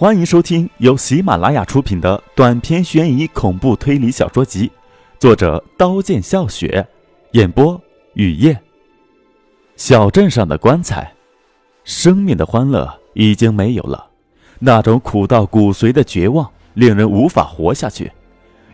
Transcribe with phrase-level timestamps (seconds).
[0.00, 4.70] 欢迎收听由喜马拉雅出品的短篇悬疑恐怖推理小说集，
[5.18, 6.86] 作者刀剑笑雪，
[7.32, 7.82] 演播
[8.14, 8.56] 雨夜。
[9.74, 11.12] 小镇上的棺材，
[11.82, 14.08] 生命的欢乐已经没有了，
[14.60, 18.12] 那种苦到骨髓的绝望令人无法活下去，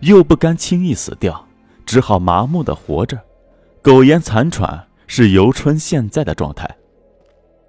[0.01, 1.49] 又不甘轻易死掉，
[1.87, 3.19] 只好麻木的活着，
[3.81, 6.69] 苟延残喘是游春现在的状态。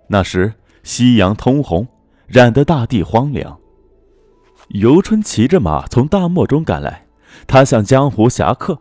[0.08, 0.54] 那时
[0.84, 1.88] 夕阳通红。
[2.28, 3.58] 染得大地荒凉。
[4.70, 7.06] 游春骑着马从大漠中赶来，
[7.46, 8.80] 他向江湖侠客。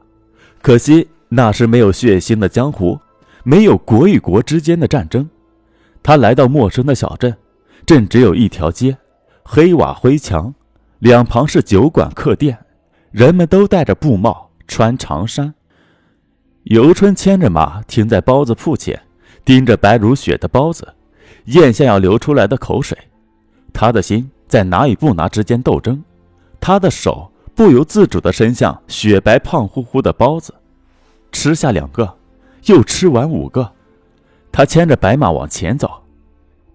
[0.63, 2.99] 可惜那时没有血腥的江湖，
[3.43, 5.29] 没有国与国之间的战争。
[6.03, 7.37] 他来到陌生的小镇，
[7.85, 8.97] 镇只有一条街，
[9.43, 10.55] 黑瓦灰墙，
[11.01, 12.59] 两旁是酒馆客店，
[13.11, 15.53] 人们都戴着布帽，穿长衫。
[16.65, 19.03] 游春牵着马停在包子铺前，
[19.45, 20.95] 盯着白如雪的包子，
[21.47, 22.97] 咽下要流出来的口水。
[23.75, 26.03] 他的心在拿与不拿之间斗争，
[26.61, 30.55] 他的手不由自主地伸向雪白胖乎乎的包子，
[31.33, 32.17] 吃下两个，
[32.67, 33.71] 又吃完五个。
[34.53, 35.91] 他牵着白马往前走，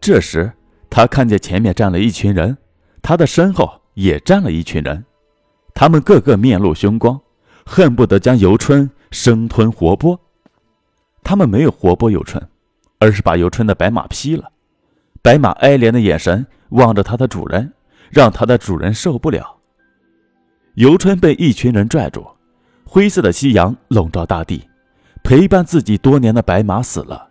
[0.01, 0.51] 这时
[0.89, 2.57] 他看见前面站了一群人，
[3.01, 5.05] 他的身后也站了一群人，
[5.73, 7.17] 他们个个面露凶光，
[7.65, 10.19] 恨不得将游春生吞活剥。
[11.23, 12.45] 他们没有活剥游春，
[12.99, 14.51] 而是把游春的白马劈了。
[15.21, 17.71] 白马哀怜的眼神望着它的主人，
[18.09, 19.57] 让它的主人受不了。
[20.75, 22.25] 游春被一群人拽住，
[22.85, 24.67] 灰色的夕阳笼罩大地，
[25.23, 27.27] 陪伴自己多年的白马死了，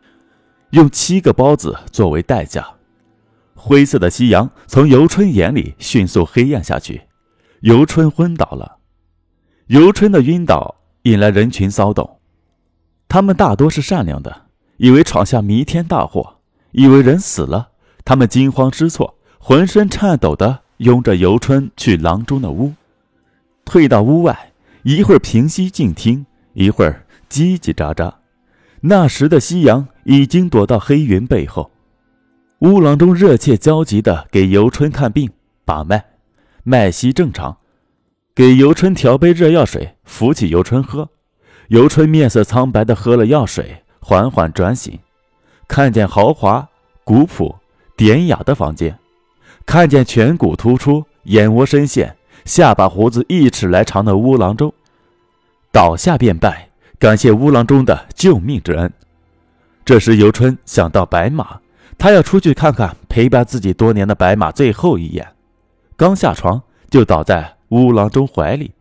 [0.70, 2.66] 用七个包子作为代价。
[3.54, 7.02] 灰色的夕阳从游春眼里迅速黑暗下去，
[7.60, 8.78] 游春昏倒了。
[9.66, 12.20] 游春的晕倒引来人群骚动，
[13.08, 16.38] 他们大多是善良的，以为闯下弥天大祸，
[16.70, 17.70] 以为人死了。
[18.04, 19.17] 他们惊慌失措，
[19.48, 22.74] 浑身颤抖的拥着游春去郎中的屋。
[23.64, 28.12] 退到屋外，一会儿平息静听，一会儿叽叽喳喳。
[28.82, 31.70] 那时的夕阳已经躲到黑云背后。
[32.58, 35.30] 乌郎中热切焦急的给游春看病
[35.64, 36.04] 把脉，
[36.62, 37.56] 脉息正常，
[38.34, 41.08] 给游春调杯热药水，扶起游春喝。
[41.68, 44.98] 游春面色苍白的喝了药水，缓缓转醒，
[45.66, 46.68] 看见豪华
[47.02, 47.56] 古朴。
[47.96, 48.96] 典雅的房间，
[49.68, 54.72] 看见颧骨突出、眼窝深陷、下巴胡子一尺来长的乌郎中，
[55.70, 58.90] 倒下便拜，感谢乌郎中的救命之恩。
[59.84, 61.60] 这时，游春想到白马，
[61.98, 65.28] 他要出去看看陪伴自己多年的白马最后一眼。
[65.98, 68.72] 刚下床，就倒在乌郎中怀里。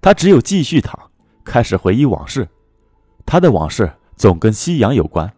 [0.00, 0.98] 他只有继续躺，
[1.44, 2.48] 开始回忆往事。
[3.26, 5.30] 他的往事总跟夕阳有关。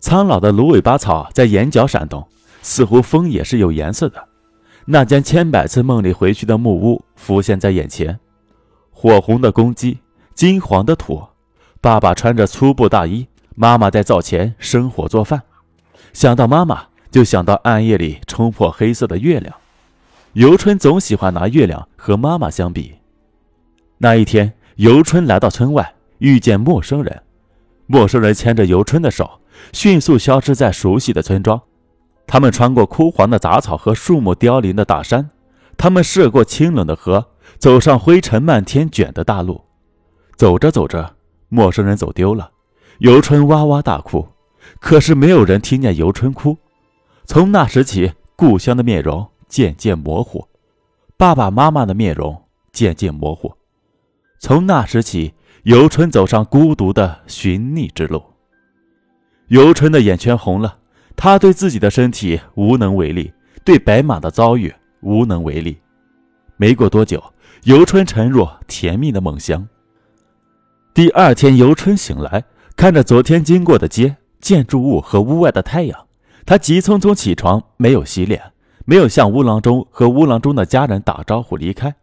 [0.00, 2.28] 苍老的芦苇巴草在眼角闪动，
[2.66, 4.28] 似乎风也是有颜色的。
[4.86, 8.18] 那间千百次梦里回去的木屋浮现在眼前，
[8.90, 9.98] 火红的公鸡，
[10.34, 11.24] 金黄的土。
[11.80, 15.40] 爸爸穿着粗布大衣，妈妈在灶前生火做饭。
[16.12, 19.54] 想到妈妈，就想到暗夜里冲破黑色的月亮。
[20.32, 22.96] 游春总喜欢拿月亮和妈妈相比。
[23.98, 27.22] 那一天，游春来到村外，遇见陌生人。
[27.86, 29.40] 陌生人牵着游春的手。
[29.72, 31.62] 迅速消失在熟悉的村庄，
[32.26, 35.30] 他们穿过枯黄的杂草和树木凋零的大山，
[35.76, 37.24] 他们涉过清冷的河，
[37.58, 39.64] 走上灰尘漫天卷的大路。
[40.36, 41.14] 走着走着，
[41.48, 42.50] 陌生人走丢了，
[42.98, 44.26] 游春哇哇大哭，
[44.80, 46.56] 可是没有人听见游春哭。
[47.24, 50.46] 从那时起，故乡的面容渐渐模糊，
[51.16, 53.54] 爸爸妈妈的面容渐渐模糊。
[54.38, 55.32] 从那时起，
[55.62, 58.22] 游春走上孤独的寻觅之路。
[59.48, 60.78] 游春的眼圈红了，
[61.16, 63.32] 他对自己的身体无能为力，
[63.64, 65.78] 对白马的遭遇无能为力。
[66.56, 67.22] 没过多久，
[67.64, 69.66] 游春沉入甜蜜的梦乡。
[70.92, 72.44] 第二天，游春醒来，
[72.76, 76.06] 看着昨天经过的街、建筑物和屋外的太阳，
[76.44, 78.40] 他急匆匆起床，没有洗脸，
[78.84, 81.94] 没有向乌郎中和乌郎中的家人打招呼离开。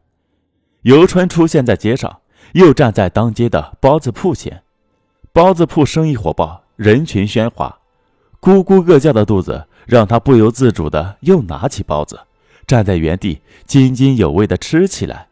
[0.82, 2.20] 游春出现在街上，
[2.54, 4.64] 又站在当街的包子铺前，
[5.32, 6.62] 包子铺生意火爆。
[6.76, 7.78] 人群喧哗，
[8.44, 12.20] 咕咕各叫的肚子让他不由自主的又拿起包子，
[12.68, 15.30] 站在原地津津有味的吃起来。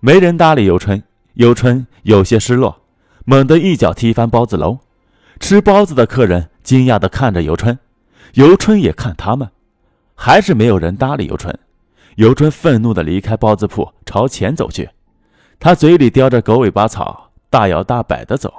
[0.00, 1.00] 没人搭理游春，
[1.34, 2.80] 游春有些失落，
[3.24, 4.80] 猛地一脚踢翻包子篓。
[5.38, 7.78] 吃包子的客人惊讶的看着游春，
[8.32, 9.48] 游春也看他们，
[10.16, 11.56] 还是没有人搭理游春。
[12.16, 14.90] 游春愤怒的离开包子铺，朝前走去，
[15.60, 18.52] 他嘴里叼着狗尾巴草，大摇大摆的走。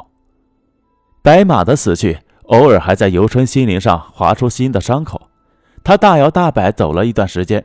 [1.22, 5.30] 白马的死去，偶尔还在游春心灵上划出新的伤口。
[5.83, 7.63] 他大摇大摆走了一段时间，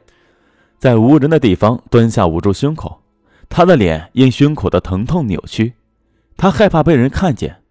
[0.78, 3.00] 在无人的地方蹲下，捂住胸口。
[3.48, 5.74] 他的脸因胸口的疼痛扭曲，
[6.36, 7.62] 他害怕被人看见。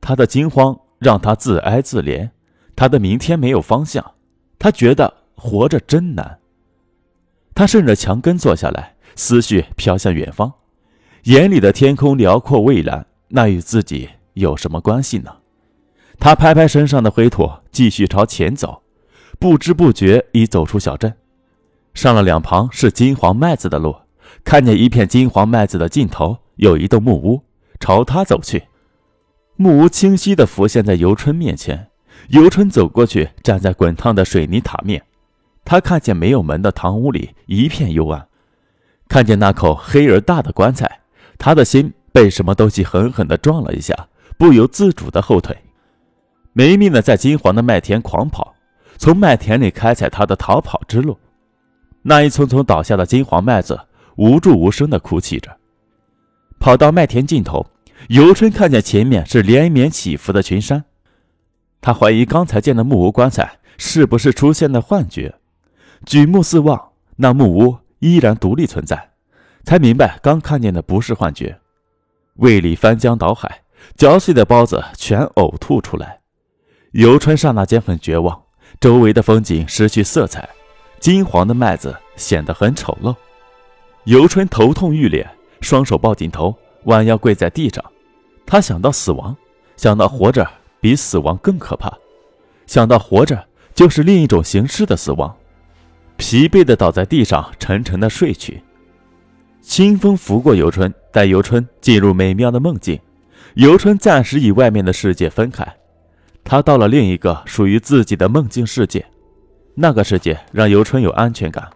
[0.00, 2.30] 他的惊慌让他自哀自怜。
[2.74, 4.14] 他的明天没有方向，
[4.58, 6.38] 他觉得活着真难。
[7.54, 10.52] 他顺着墙根坐下来，思绪飘向远方，
[11.24, 13.06] 眼里的天空辽阔蔚蓝。
[13.28, 15.36] 那与自己有什么关系呢？
[16.18, 18.82] 他拍拍身上的灰土，继续朝前走，
[19.38, 21.14] 不知不觉已走出小镇。
[21.94, 23.96] 上了两旁是金黄麦子的路，
[24.44, 27.42] 看见一片金黄麦子的尽头有一栋木屋，
[27.80, 28.64] 朝他走去。
[29.56, 31.88] 木屋清晰地浮现在游春面前。
[32.28, 35.02] 游春走过去，站在滚烫的水泥塔面，
[35.64, 38.28] 他看见没有门的堂屋里一片幽暗，
[39.08, 41.00] 看见那口黑而大的棺材，
[41.36, 44.08] 他的心被什么东西狠狠地撞了一下，
[44.38, 45.56] 不由自主地后退。
[46.52, 48.54] 没命的在金黄的麦田狂跑，
[48.98, 51.18] 从麦田里开采他的逃跑之路。
[52.02, 53.80] 那一丛丛倒下的金黄麦子
[54.16, 55.56] 无助无声地哭泣着。
[56.58, 57.66] 跑到麦田尽头，
[58.08, 60.84] 游春看见前面是连绵起伏的群山，
[61.80, 65.34] 他怀疑刚才见的木屋棺材是不是出现了幻觉。
[66.04, 69.10] 举目四望，那木屋依然独立存在，
[69.64, 71.58] 才明白刚看见的不是幻觉。
[72.34, 73.62] 胃里翻江倒海，
[73.96, 76.21] 嚼碎的包子全呕吐出来。
[76.92, 78.38] 游春刹那间很绝望，
[78.78, 80.46] 周围的风景失去色彩。
[81.00, 83.16] 金黄的麦子显得很丑陋，
[84.04, 85.26] 游春头痛欲裂，
[85.62, 86.54] 双手抱紧头，
[86.84, 87.82] 弯腰跪在地上。
[88.44, 89.34] 他想到死亡，
[89.74, 90.46] 想到活着
[90.82, 91.90] 比死亡更可怕，
[92.66, 93.42] 想到活着
[93.74, 95.34] 就是另一种形式的死亡，
[96.18, 98.62] 疲惫的倒在地上，沉沉的睡去。
[99.62, 103.00] 清风拂过游春，带游春进入美妙的梦境。
[103.54, 105.66] 游春暂时与外面的世界分开，
[106.44, 109.04] 他到了另一个属于自己的梦境世界。
[109.74, 111.66] 那个世界让游春有安全感，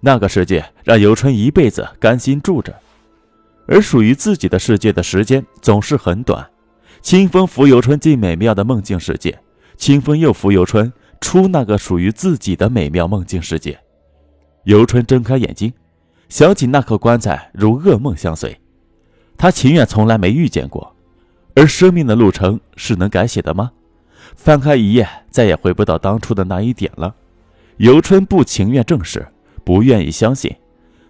[0.00, 2.72] 那个世界让游春一辈子甘心住着，
[3.66, 6.48] 而属于自己的世界的时间总是很短。
[7.02, 9.36] 清风拂游春进美妙的梦境世界，
[9.76, 13.78] 清风又拂游春出那个属于自己的美妙梦境世界。
[14.62, 15.72] 游春睁开眼睛，
[16.28, 18.58] 想起那口棺材如噩梦相随，
[19.36, 20.94] 他情愿从来没遇见过。
[21.56, 23.70] 而生命的路程是能改写的吗？
[24.34, 27.14] 翻开一页，再也回不到当初的那一点了。
[27.78, 29.26] 游春不情愿正视，
[29.64, 30.54] 不愿意相信。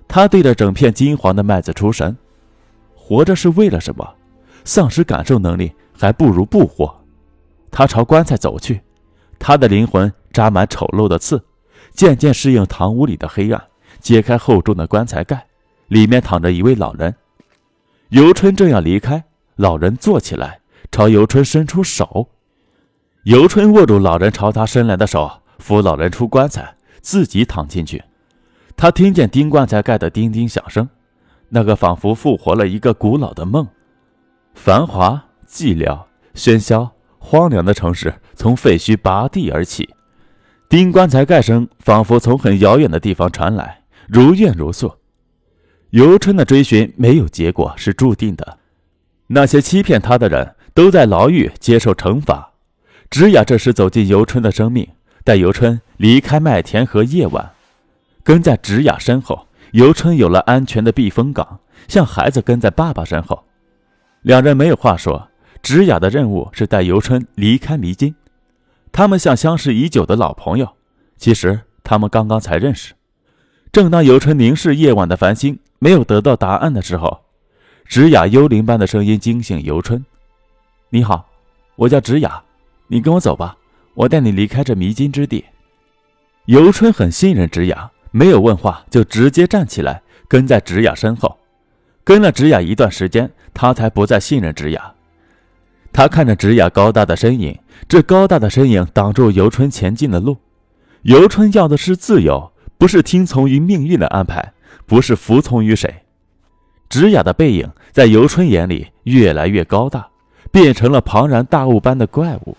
[0.07, 2.17] 他对着整片金黄的麦子出神。
[2.95, 4.15] 活着是为了什么？
[4.65, 7.03] 丧失感受能力，还不如不活。
[7.71, 8.81] 他朝棺材走去，
[9.39, 11.45] 他的灵魂扎满丑陋的刺，
[11.93, 13.63] 渐渐适应堂屋里的黑暗。
[14.01, 15.47] 揭开厚重的棺材盖，
[15.89, 17.15] 里面躺着一位老人。
[18.11, 19.25] 游春正要离开，
[19.57, 20.61] 老人坐起来，
[20.91, 22.29] 朝游春伸出手。
[23.25, 25.31] 游春握住老人朝他伸来的手。
[25.59, 28.03] 扶老人出棺材，自己躺进去。
[28.77, 30.87] 他听见钉棺材盖的叮叮响声，
[31.49, 33.67] 那个仿佛复活了一个古老的梦。
[34.53, 35.99] 繁华、寂寥、
[36.35, 39.89] 喧嚣、荒凉的城市从废墟拔地而起，
[40.69, 44.93] 钉棺材盖声仿佛从很遥远的地方传来，如怨如诉。
[45.91, 48.59] 游春的追寻没有结果，是注定的。
[49.29, 52.54] 那些欺骗他的人都在牢狱接受惩罚。
[53.15, 54.89] 直雅这时走进游春的生命。
[55.23, 57.49] 带游春离开麦田和夜晚，
[58.25, 63.45] 跟在直雅身后，游春有了安全的避风港，像孩子跟在爸爸身后。
[64.23, 65.29] 两人没有话说。
[65.63, 68.13] 直雅的任务是带游春离开迷津。
[68.91, 70.69] 他们像相识已久的老朋友，
[71.17, 72.95] 其实他们刚刚才认识。
[73.71, 77.21] 正当游春凝视夜晚的繁星，没有得到答案的时候，
[77.87, 80.05] 直雅幽灵般的声音惊醒游春
[80.91, 81.25] ：“你好，
[81.77, 82.43] 我叫直雅，
[82.95, 83.57] 你跟我走吧。”
[83.95, 85.45] 我带你离开这迷津之地。
[86.47, 91.39] 游春很信任直雅，没有问话就直接站起来，跟在直雅身后。
[92.03, 94.95] 跟了直雅一段时间，他才不再信任直雅。
[95.93, 97.57] 他看着直雅高大的身影，
[97.89, 100.37] 这高大的身影挡住游春前进的路。
[101.03, 104.53] 游春要的是自由，不是听从于命运的安排，
[104.87, 106.03] 不是服从于谁。
[106.89, 110.09] 直雅的背影在游春眼里越来越高大，
[110.51, 112.57] 变成了庞然大物般的怪物。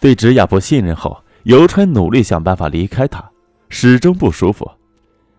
[0.00, 3.30] 对直雅不信任后，游春努力想办法离开他，
[3.68, 4.70] 始终不舒服。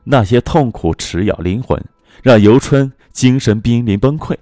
[0.03, 1.83] 那些痛苦持咬灵魂，
[2.21, 4.35] 让游春精神濒临崩溃。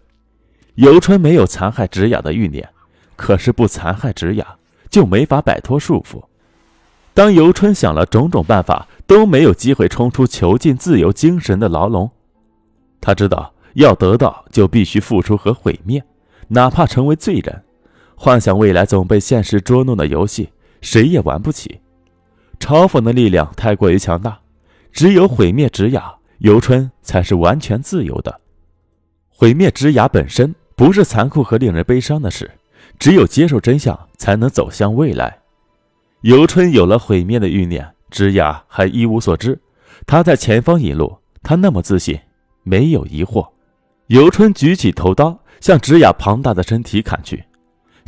[0.75, 2.67] 游春没有残害直雅的欲念，
[3.15, 4.45] 可是不残害直雅，
[4.89, 6.23] 就没法摆脱束缚。
[7.13, 12.09] 当游春想了种种办法，都没有机会冲出囚禁自由精神的牢笼。
[13.01, 16.03] 他知道，要得到就必须付出和毁灭，
[16.49, 17.63] 哪怕成为罪人。
[18.21, 20.49] 幻想未来总被现实捉弄的游戏，
[20.81, 21.79] 谁也玩不起。
[22.59, 24.37] 嘲讽的力量太过于强大，
[24.91, 28.41] 只有毁灭直雅，游春才是完全自由的。
[29.29, 32.51] 毁灭直雅本身不是残酷和令人悲伤的事，
[32.99, 35.39] 只有接受真相，才能走向未来。
[36.23, 39.57] 游春有了毁灭的欲念，直雅还一无所知。
[40.05, 42.19] 他在前方引路，他那么自信，
[42.63, 43.47] 没有疑惑。
[44.07, 47.41] 游春举起头刀，向直雅庞大的身体砍去，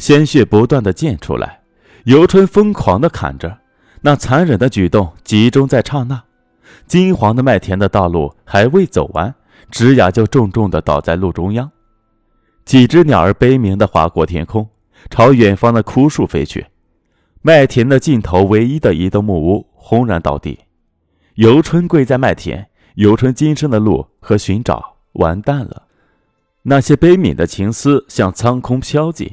[0.01, 1.62] 鲜血不断的溅出来。
[2.05, 3.60] 游春疯狂的砍着，
[4.01, 6.24] 那残忍的举动集中在刹那。
[6.88, 9.36] 金黄的麦田的道路还未走完，
[9.70, 11.72] 直雅就重重的倒在路中央。
[12.65, 14.67] 几只鸟儿悲鸣的划过天空，
[15.12, 16.65] 朝远方的枯树飞去。
[17.43, 20.58] 麦田的尽头，唯一的一栋木屋轰然倒地。
[21.36, 25.84] 游春跪在麦田，游春今生的路和寻找完蛋了。
[26.63, 29.31] 那些悲悯的情思向苍空飘尽。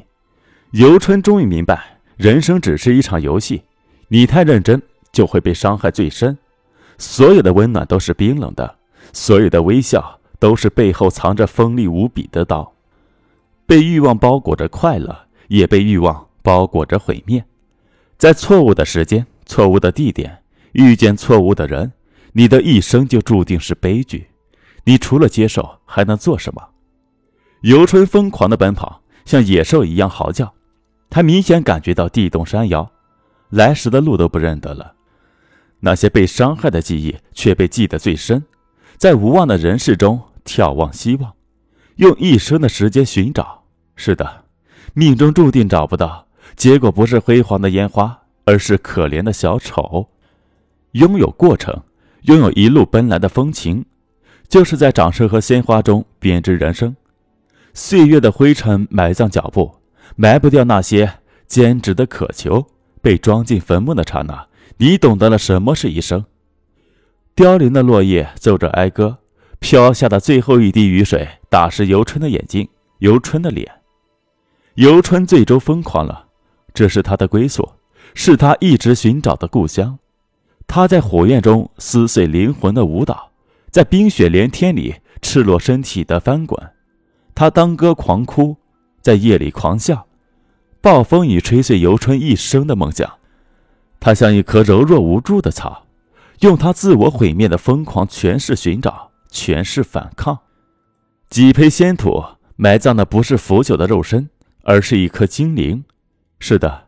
[0.71, 3.63] 游春终于明白，人生只是一场游戏，
[4.07, 4.79] 你太认真
[5.11, 6.37] 就会被伤害最深。
[6.99, 8.75] 所有的温暖都是冰冷的，
[9.11, 12.71] 所有的微笑都是背后藏着锋利无比的刀。
[13.65, 17.43] 被欲望包裹着快乐，也被欲望包裹着毁灭。
[18.19, 21.91] 在错误的时间、错误的地点遇见错误的人，
[22.33, 24.27] 你的一生就注定是悲剧。
[24.83, 26.61] 你除了接受，还能做什么？
[27.61, 30.53] 游春疯狂的奔跑，像野兽一样嚎叫。
[31.09, 32.91] 他明显感觉到地动山摇，
[33.49, 34.93] 来时的路都不认得了。
[35.79, 38.43] 那些被伤害的记忆却被记得最深，
[38.97, 41.33] 在无望的人世中眺望希望，
[41.95, 43.63] 用一生的时间寻找。
[43.95, 44.45] 是的，
[44.93, 46.27] 命中注定找不到。
[46.55, 50.09] 结果不是辉煌的烟花，而是可怜的小丑。
[50.91, 51.83] 拥有过程，
[52.23, 53.85] 拥有一路奔来的风情，
[54.47, 56.95] 就是在掌声和鲜花中编织人生。
[57.73, 59.78] 岁月的灰尘埋葬脚步，
[60.15, 62.67] 埋不掉那些坚执的渴求。
[63.01, 66.25] 被装进坟墓的刹那，你懂得了什么是一生。
[67.33, 69.19] 凋零的落叶奏着哀歌，
[69.59, 73.71] 飘下的最后一滴雨水打湿游春的眼睛，游春的脸。
[74.75, 76.25] 游春最终疯狂了。
[76.73, 77.71] 这是他的归宿，
[78.13, 79.97] 是他一直寻找的故乡。
[80.67, 83.31] 他在火焰中撕碎灵魂的舞蹈，
[83.71, 86.61] 在冰雪连天里赤裸身体的翻滚。
[87.33, 88.57] 他当歌狂哭，
[89.01, 90.07] 在夜里狂笑。
[90.81, 93.11] 暴风雨吹碎游春一生的梦想。
[93.99, 95.85] 他像一棵柔弱无助的草，
[96.39, 100.39] 用他自我毁灭的疯狂诠释寻找，诠释反抗。
[101.29, 102.23] 几胚仙土
[102.55, 104.29] 埋葬的不是腐朽的肉身，
[104.63, 105.83] 而是一颗精灵。
[106.39, 106.85] 是的，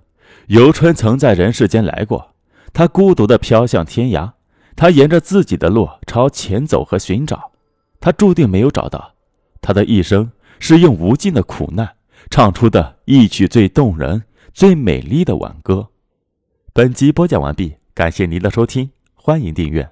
[0.47, 2.33] 游春曾在人世间来过。
[2.73, 4.31] 他孤独地飘向天涯，
[4.77, 7.51] 他沿着自己的路朝前走和寻找。
[7.99, 9.15] 他注定没有找到。
[9.61, 11.95] 他的一生是用无尽的苦难
[12.31, 14.23] 唱出的一曲最动人、
[14.53, 15.89] 最美丽的挽歌。
[16.71, 19.89] 本集播讲完毕，感谢您的收听，欢迎订阅。